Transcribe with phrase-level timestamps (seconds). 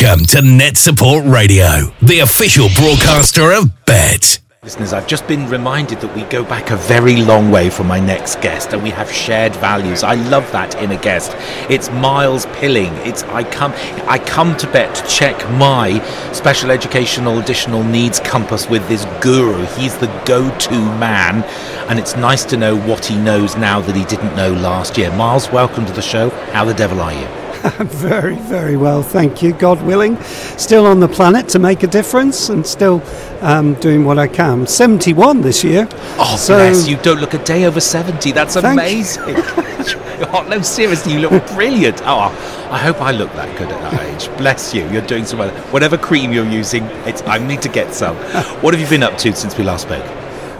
[0.00, 4.38] Welcome to NetSupport Radio, the official broadcaster of Bett.
[4.62, 7.98] Listeners, I've just been reminded that we go back a very long way from my
[7.98, 10.04] next guest and we have shared values.
[10.04, 11.34] I love that in a guest.
[11.68, 12.92] It's Myles Pilling.
[12.98, 13.72] It's I come
[14.06, 16.00] I come to Bett to check my
[16.32, 19.64] special educational additional needs compass with this guru.
[19.78, 21.42] He's the go-to man
[21.90, 25.10] and it's nice to know what he knows now that he didn't know last year.
[25.16, 26.30] Myles, welcome to the show.
[26.52, 27.47] How the devil are you?
[27.78, 29.52] very, very well, thank you.
[29.52, 30.16] God willing,
[30.56, 33.02] still on the planet to make a difference, and still
[33.40, 34.66] um, doing what I can.
[34.66, 35.88] Seventy-one this year.
[36.18, 36.96] Oh, so, bless you!
[36.98, 38.32] Don't look a day over seventy.
[38.32, 39.34] That's amazing.
[39.36, 42.00] oh, no, seriously, you look brilliant.
[42.02, 42.30] Oh,
[42.70, 44.28] I hope I look that good at that age.
[44.38, 44.88] Bless you.
[44.90, 45.50] You're doing so well.
[45.72, 48.16] Whatever cream you're using, it's, I need to get some.
[48.62, 50.04] What have you been up to since we last spoke?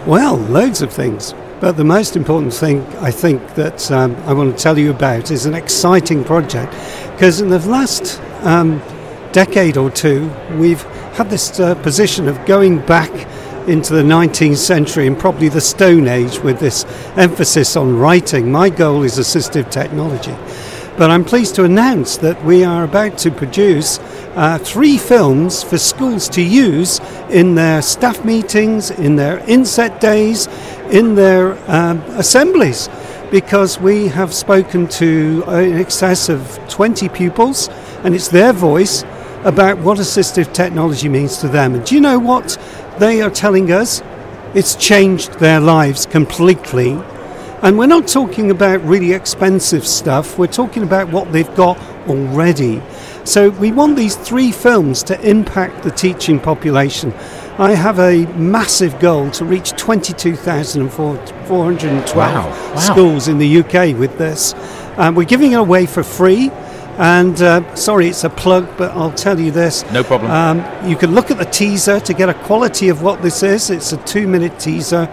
[0.05, 1.33] Well, loads of things.
[1.59, 5.29] But the most important thing I think that um, I want to tell you about
[5.29, 6.71] is an exciting project
[7.11, 8.81] because in the last um,
[9.33, 10.81] decade or two, we've
[11.13, 13.11] had this uh, position of going back
[13.67, 16.85] into the 19th century and probably the Stone Age with this
[17.17, 18.49] emphasis on writing.
[18.49, 20.35] My goal is assistive technology.
[20.99, 23.99] But I'm pleased to announce that we are about to produce
[24.35, 30.47] uh, three films for schools to use in their staff meetings, in their inset days,
[30.91, 32.89] in their um, assemblies,
[33.31, 37.69] because we have spoken to in excess of 20 pupils,
[38.03, 39.03] and it's their voice
[39.45, 41.75] about what assistive technology means to them.
[41.75, 42.57] And do you know what
[42.97, 44.03] they are telling us?
[44.53, 47.01] It's changed their lives completely.
[47.61, 52.81] And we're not talking about really expensive stuff, we're talking about what they've got already.
[53.25, 57.13] So we want these three films to impact the teaching population.
[57.57, 62.47] I have a massive goal to reach 22,412 wow.
[62.47, 62.75] wow.
[62.77, 64.53] schools in the UK with this.
[64.97, 66.51] Um, we're giving it away for free.
[66.97, 69.89] And uh, sorry, it's a plug, but I'll tell you this.
[69.91, 70.31] No problem.
[70.31, 73.69] Um, you can look at the teaser to get a quality of what this is.
[73.69, 75.07] It's a two minute teaser,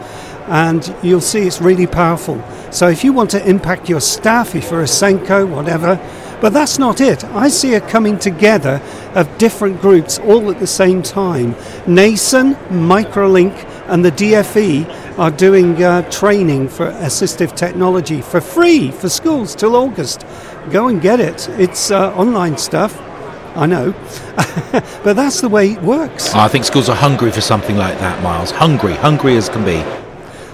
[0.49, 2.43] and you'll see it's really powerful.
[2.71, 6.01] So if you want to impact your staff, if you're a SENCO, whatever,
[6.41, 7.25] but that's not it.
[7.25, 8.83] I see a coming together
[9.15, 11.55] of different groups all at the same time.
[11.87, 13.55] Nasen, Microlink,
[13.89, 19.75] and the DfE are doing uh, training for assistive technology for free for schools till
[19.75, 20.27] August.
[20.71, 21.49] Go and get it.
[21.51, 23.01] It's uh, online stuff.
[23.57, 23.93] I know.
[25.03, 26.35] but that's the way it works.
[26.35, 28.51] I think schools are hungry for something like that, Myles.
[28.51, 30.06] Hungry, hungry as can be.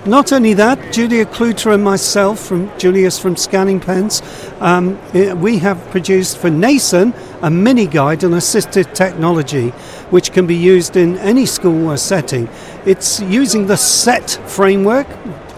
[0.05, 4.21] Not only that, Julia Kluter and myself, from Julius from Scanning Pens,
[4.59, 9.69] um, eh, we have produced for Nasen a mini guide on assistive technology,
[10.11, 12.49] which can be used in any school or setting.
[12.85, 15.07] It's using the SET framework,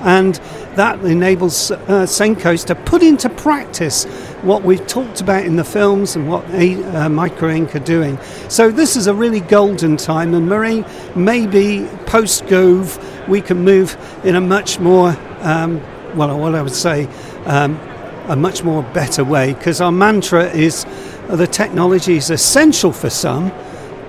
[0.01, 0.35] and
[0.77, 4.05] that enables uh, SENCOs to put into practice
[4.43, 8.19] what we've talked about in the films and what uh, Microlink are doing.
[8.49, 10.85] So this is a really golden time, and Marie,
[11.17, 12.99] maybe post Gove,
[13.29, 15.81] we can move in a much more, um,
[16.17, 17.07] well, what I would say,
[17.47, 17.79] um,
[18.29, 20.85] a much more better way, because our mantra is
[21.29, 23.49] uh, the technology is essential for some,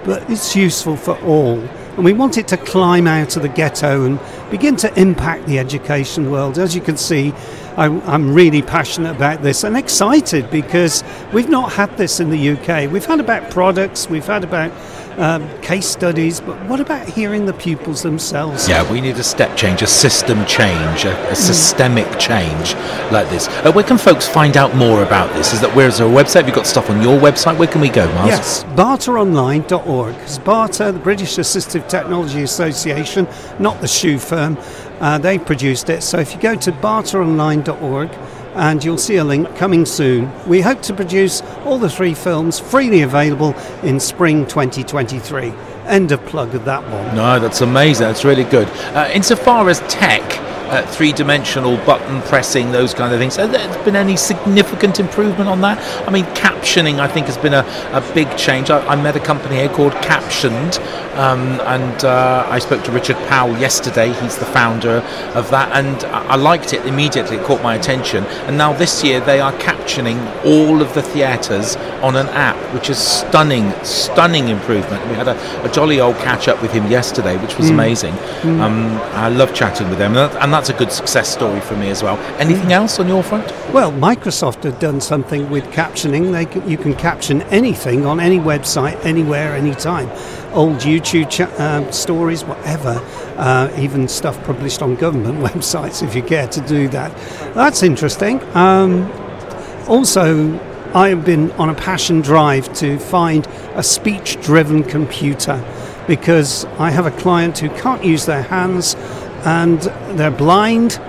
[0.03, 1.59] but it's useful for all.
[1.95, 4.19] And we want it to climb out of the ghetto and
[4.51, 6.59] begin to impact the education world.
[6.59, 7.33] As you can see,
[7.77, 11.03] I'm, I'm, really passionate about this and excited because
[11.33, 12.91] we've not had this in the UK.
[12.91, 14.71] We've had about products, we've had about
[15.17, 18.67] um, case studies, but what about hearing the pupils themselves?
[18.67, 21.35] Yeah, we need a step change, a system change, a, a mm.
[21.35, 22.73] systemic change
[23.11, 23.47] like this.
[23.47, 25.53] Uh, where can folks find out more about this?
[25.53, 26.41] Is that where's our website?
[26.41, 27.57] Have you got stuff on your website?
[27.57, 28.27] Where can we go, Myles?
[28.27, 30.13] Yes, bataonline.org.
[30.15, 33.27] Because BATA, the British Assistive Technology Association,
[33.59, 34.57] not the shoe firm,
[34.99, 36.03] uh, they produced it.
[36.03, 38.09] So if you go to bataonline.org,
[38.55, 40.31] and you'll see a link coming soon.
[40.47, 45.53] We hope to produce all the three films freely available in spring 2023.
[45.85, 47.15] End of plug of that one.
[47.15, 48.07] No, that's amazing.
[48.07, 48.67] That's really good.
[48.95, 50.23] Uh, insofar as tech,
[50.69, 53.35] uh, three dimensional button pressing, those kind of things.
[53.35, 55.77] Has there been any significant improvement on that?
[56.07, 58.69] I mean, captioning, I think, has been a, a big change.
[58.69, 60.79] I, I met a company here called Captioned,
[61.15, 64.13] um, and uh, I spoke to Richard Powell yesterday.
[64.13, 64.97] He's the founder
[65.35, 67.37] of that, and I liked it immediately.
[67.37, 68.23] It caught my attention.
[68.47, 72.89] And now this year, they are captioning all of the theatres on an app, which
[72.89, 75.05] is stunning, stunning improvement.
[75.07, 77.73] We had a, a jolly old catch up with him yesterday, which was mm.
[77.73, 78.13] amazing.
[78.13, 78.59] Mm.
[78.59, 81.89] Um, I love chatting with them, and, and that's a good success story for me
[81.89, 82.17] as well.
[82.39, 83.45] Anything else on your front?
[83.73, 86.31] Well, Microsoft have done something with captioning.
[86.31, 90.09] They can, you can caption anything on any website, anywhere, anytime.
[90.53, 93.01] Old YouTube ch- uh, stories, whatever,
[93.35, 97.11] uh, even stuff published on government websites if you care to do that.
[97.53, 98.41] That's interesting.
[98.55, 99.11] Um,
[99.89, 100.57] also,
[100.93, 105.61] I've been on a passion drive to find a speech driven computer
[106.07, 108.95] because I have a client who can't use their hands
[109.45, 109.81] and
[110.17, 110.99] they're blind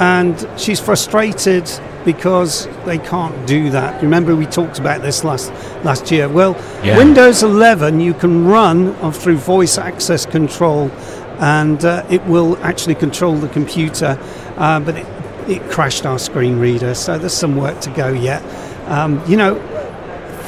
[0.00, 1.70] and she's frustrated
[2.04, 4.02] because they can't do that.
[4.02, 5.50] Remember, we talked about this last
[5.84, 6.28] last year.
[6.28, 6.96] Well, yeah.
[6.96, 10.90] Windows 11 you can run through voice access control,
[11.38, 14.18] and uh, it will actually control the computer,
[14.56, 15.06] uh, but it,
[15.48, 16.94] it crashed our screen reader.
[16.94, 18.42] So there's some work to go yet.
[18.88, 19.56] Um, you know,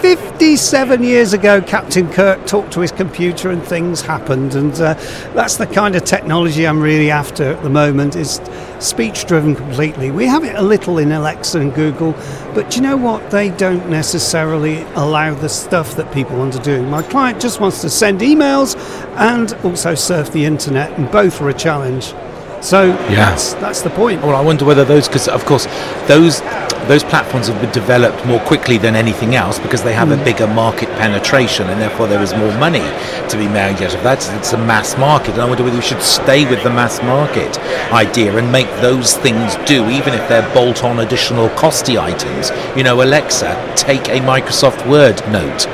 [0.03, 4.57] 57 years ago, Captain Kirk talked to his computer and things happened.
[4.57, 4.95] And uh,
[5.33, 8.41] that's the kind of technology I'm really after at the moment is
[8.81, 10.11] speech driven completely.
[10.11, 12.15] We have it a little in Alexa and Google,
[12.53, 13.31] but you know what?
[13.31, 16.83] They don't necessarily allow the stuff that people want to do.
[16.83, 18.75] My client just wants to send emails
[19.19, 22.13] and also surf the internet, and both are a challenge.
[22.61, 23.31] So yeah.
[23.31, 24.23] that's, that's the point.
[24.23, 25.67] Well, I wonder whether those, because of course,
[26.09, 26.41] those
[26.89, 30.21] those platforms have been developed more quickly than anything else because they have mm.
[30.21, 32.81] a bigger market penetration and therefore there is more money
[33.29, 34.29] to be made out of that.
[34.39, 35.33] It's a mass market.
[35.33, 37.59] And I wonder whether we should stay with the mass market
[37.93, 42.51] idea and make those things do, even if they're bolt on additional costy items.
[42.77, 45.67] You know, Alexa, take a Microsoft Word note,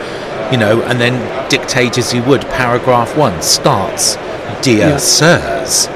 [0.52, 4.16] you know, and then dictate as you would paragraph one starts,
[4.62, 4.96] Dear yeah.
[4.96, 5.88] Sirs,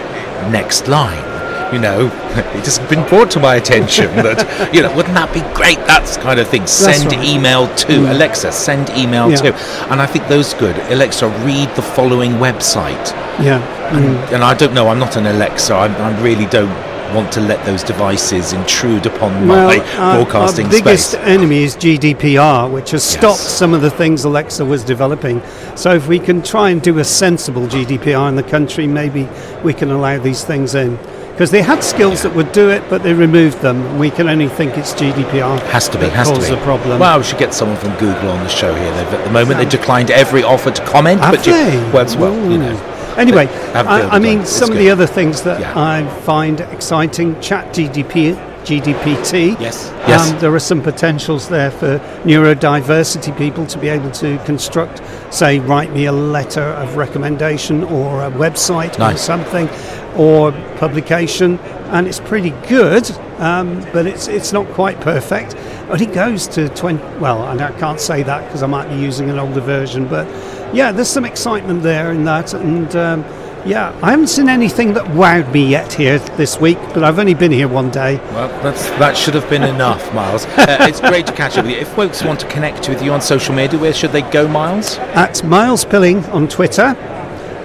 [0.50, 1.31] next line
[1.72, 2.06] you know,
[2.56, 5.78] it has been brought to my attention that, you know, wouldn't that be great?
[5.86, 6.66] That's kind of thing.
[6.66, 7.24] Send right.
[7.24, 8.10] email to mm.
[8.10, 9.36] Alexa, send email yeah.
[9.36, 9.54] to.
[9.90, 10.76] And I think those good.
[10.92, 13.12] Alexa, read the following website.
[13.42, 13.60] Yeah.
[13.94, 14.34] And, mm.
[14.34, 17.64] and I don't know, I'm not an Alexa, I, I really don't want to let
[17.66, 21.22] those devices intrude upon well, my our, broadcasting our biggest space.
[21.22, 23.58] enemy is GDPR, which has stopped yes.
[23.58, 25.42] some of the things Alexa was developing.
[25.76, 29.28] So if we can try and do a sensible GDPR in the country, maybe
[29.62, 30.98] we can allow these things in
[31.32, 33.99] because they had skills that would do it, but they removed them.
[33.99, 35.61] We can only think it's GDPR.
[35.70, 36.06] Has to be.
[36.06, 36.46] Has to be.
[36.55, 37.00] a problem.
[37.00, 38.93] Well, we should get someone from Google on the show here.
[38.93, 41.20] They've, at the moment, they declined every offer to comment.
[41.20, 41.75] Have but they?
[41.75, 42.88] You, well, well, you know.
[43.17, 45.73] Anyway, I, I, mean, some of the other things that yeah.
[45.76, 48.34] I find exciting: Chat GDP,
[48.64, 49.58] GDPT.
[49.61, 49.90] Yes.
[50.06, 50.31] Yes.
[50.31, 55.02] Um, there are some potentials there for neurodiversity people to be able to construct,
[55.32, 59.14] say, write me a letter of recommendation or a website nice.
[59.14, 59.69] or something
[60.17, 61.59] or publication,
[61.91, 65.56] and it's pretty good, um, but it's it's not quite perfect.
[65.88, 67.19] But it goes to 20.
[67.19, 70.26] Well, and I can't say that because I might be using an older version, but
[70.75, 73.25] yeah, there's some excitement there in that, and um,
[73.64, 77.35] yeah, I haven't seen anything that wowed me yet here this week, but I've only
[77.35, 78.17] been here one day.
[78.32, 80.47] Well, that's, that should have been enough, Myles.
[80.47, 81.81] Uh, it's great to catch up with you.
[81.81, 84.97] If folks want to connect with you on social media, where should they go, Myles?
[85.15, 86.97] At Myles Pilling on Twitter.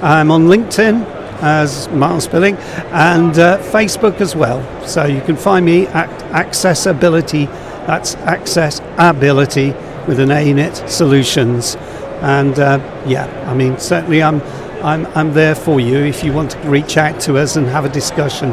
[0.03, 2.55] I'm on LinkedIn as Myles Pilling,
[2.91, 4.61] and uh, Facebook as well.
[4.87, 7.45] So you can find me at Accessibility,
[7.85, 9.71] that's Accessibility
[10.07, 11.75] with an A in it, Solutions.
[12.21, 14.41] And uh, yeah, I mean, certainly I'm,
[14.83, 17.85] I'm, I'm there for you if you want to reach out to us and have
[17.85, 18.49] a discussion.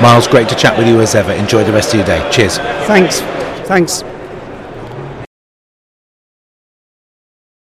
[0.00, 1.32] Myles, great to chat with you as ever.
[1.32, 2.28] Enjoy the rest of your day.
[2.32, 2.58] Cheers.
[2.58, 3.20] Thanks.
[3.68, 4.02] Thanks.